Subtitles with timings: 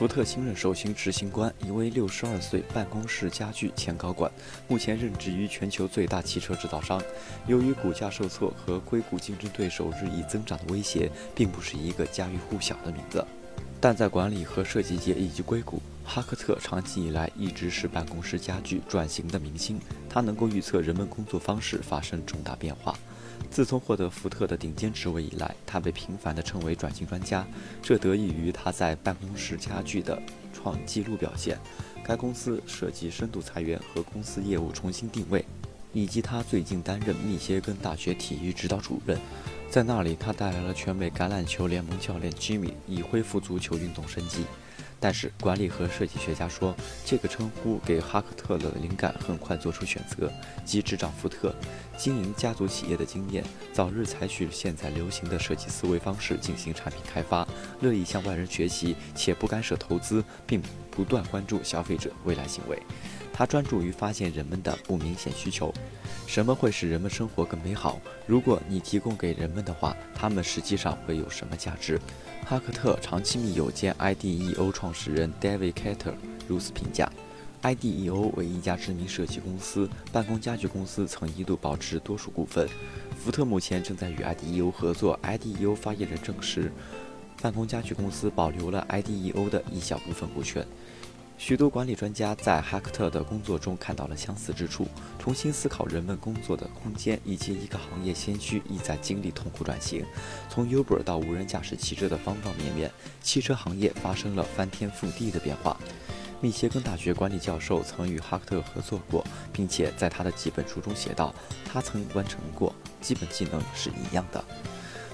[0.00, 4.32] 福特新任首席执行官，一位六十二岁办公室家具前高管，
[4.66, 6.98] 目前任职于全球最大汽车制造商。
[7.46, 13.22] 由于股价受挫和硅谷竞争对手日益增长的威胁，并不是一个家喻户晓的名字。
[13.78, 19.78] 但在管理和设计界以及硅谷，哈克特长期以来一直是办公室家具转型的明星。
[20.08, 22.96] 他能够预测人们工作方式发生重大变化。
[23.50, 27.46] 自从获得福特的顶尖职位以来，他被频繁地称为转型专家，
[27.82, 30.20] 这得益于他在办公室家具的
[30.52, 31.58] 创纪录表现。
[32.04, 35.44] 该公司设计深度裁员和公司业务重新定位，
[35.92, 39.18] 以及他最近担任密歇根大学体育指导主任，
[39.70, 44.44] 在那里他带来了全美橄榄球联盟教练吉米，以恢复足球运动生机。
[45.02, 50.30] 但是，管理和设计学家说，这个称呼给哈克特勒的灵感很快做出选择，
[50.62, 51.54] 即执掌福特，
[51.96, 53.42] 经营家族企业的经验，
[53.72, 57.48] 早日采取现在流行的设计思维方式进行产品开发，
[57.80, 62.78] 乐意向外人学习，且不干涉投资，并不断关注消费者未来行为。
[63.40, 65.72] 他专注于发现人们的不明显需求，
[66.26, 67.98] 什么会使人们生活更美好？
[68.26, 71.98] 如果你提供给人们的话，他们实际上会有什么价值？
[72.44, 76.12] 哈克特长期密友兼 IDEO 创始人 David Carter
[76.46, 77.10] 如此评价
[77.62, 82.68] ：IDEO 为一家知名设计公司，办公家具公司曾一度保持多数股份。
[83.16, 85.18] 福特目前正在与 IDEO 合作。
[85.22, 86.70] IDEO 发言人证实，
[87.40, 90.62] 办公家具公司保留了 IDEO 的一小部分股权。
[91.40, 94.86] 许多管理专家在哈克特的工作中看到了相似之处，
[95.18, 100.04] 重新思考人们工作的空间，以及一个行业先驱亦在经历痛苦转型。
[100.50, 105.74] 从 Uber 到无人驾驶汽车的方方面面，汽车行业发生了翻天覆地的变化。
[106.42, 114.44] 密歇根大学管理教授曾与哈克特合作过，并且在他的几本书中写道：“他曾完成过，基本技能是一样的。”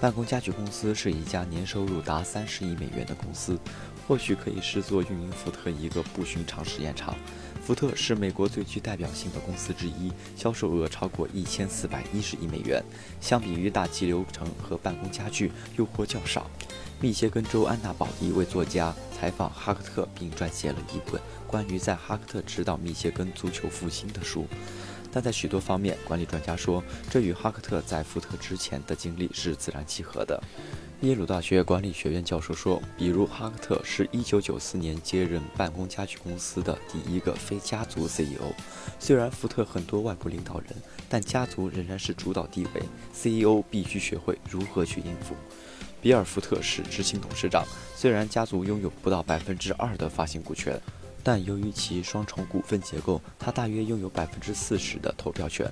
[0.00, 3.56] 办公家具公司是一家年收入达三十亿美元的公司。
[4.06, 7.16] 或许可以视作运营福特一个不寻常实验场。
[7.64, 12.82] 福特是美国最具代表性的公司之一，销售额超过一千四百一十亿美元。
[13.20, 16.50] 相比于大气流程和办公家具，诱惑较少。
[17.00, 24.46] 密歇根州安娜堡的一位作家采访哈克特，并撰写了一本关于在哈克特指导密歇根足球复兴的书。
[25.12, 30.42] 但在许多方面，管理专家说，这与哈克特在福特之前的经历是自然契合的。
[31.02, 38.54] 耶鲁大学管理学院教授说：“比如，哈克特是一九九四年接任办公家具公司的第一个非家族 CEO。
[39.00, 40.68] 虽然福特很多外部领导人，
[41.08, 42.82] 但家族仍然是主导地位。
[43.12, 45.34] CEO 必须学会如何去应付。”
[46.00, 47.64] 比尔·福特是执行董事长，
[47.96, 50.80] 虽然家族拥有不到百分之二的发行股权，
[51.24, 55.68] 但由于其双重股份结构，他大约拥有百分之四十的投票权。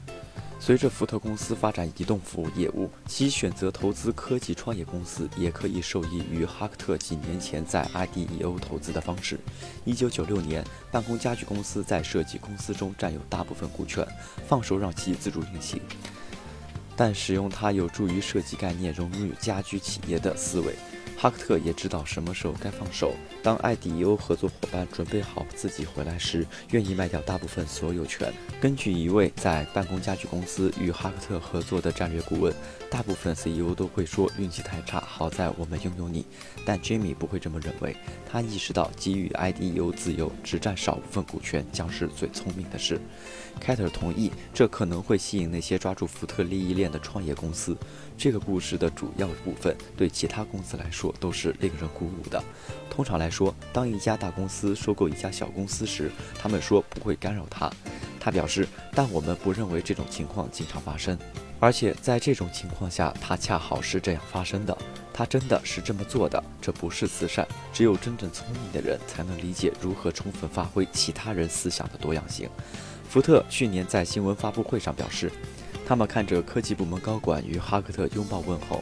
[0.63, 9.41] 随着福特公司发展移动服务业务，其选择投资科技创业公司，也可以受益于哈克特几年前在 IDEO 投资的方式。
[9.87, 10.63] 1996年，
[10.93, 14.07] 办公家具公司在设计公司中占有大部分股权，
[14.47, 15.81] 放手让其自主运行，
[16.95, 20.75] 但使用它有助于设计概念融入家居企业的思维。
[21.21, 23.13] 哈克特也知道什么时候该放手。
[23.43, 28.33] 当 IDEO 合作伙伴准备好自己回来时，愿意卖掉大部分所有权。
[28.59, 32.55] 根据一位在办公家具公司与哈克特合作的战略顾问，
[32.91, 36.25] 大部分 CEO 都会说运气太差，好在我们拥有你。
[36.65, 37.95] 但 Jimmy 不会这么认为。
[38.27, 42.99] 他意识到给予 IDEO 自由，只占少部分股权，将是最聪明的事。
[43.61, 47.77] 凯特同意，这可能会吸引那些抓住福特利益链的创业公司。
[48.17, 52.43] 这个故事的主要部分对其他公司来说都是令人鼓舞的。
[52.91, 57.71] 通常来说，当一家大公司收购一家小公司时，他们说不会干扰它。
[58.19, 61.19] 他表示，但我们不认为这种情况经常发生，
[61.59, 64.77] 而且在这种情况下，它恰好是这样发生的。
[65.13, 67.47] 他真的是这么做的，这不是慈善。
[67.73, 72.49] 只有真正聪明的人才能理解如何充分发挥其他人思想的多样性。
[73.09, 75.31] 福特去年在新闻发布会上表示。
[75.87, 78.81] 他们看着科技部门高管与哈克特拥抱问候，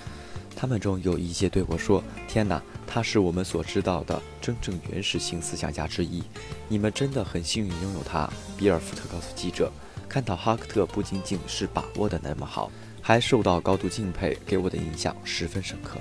[0.60, 6.20] 他们中有一些对我说：“天哪，他是我们所知道的真正原始性思想家之一。
[6.66, 8.28] 你们真的很幸运拥有他。”
[8.58, 9.70] 比尔·福特告诉记者
[10.10, 16.00] ：“看到哈克特不仅仅是把握的那么好，还受到高度敬佩，给我的印象十分深刻。”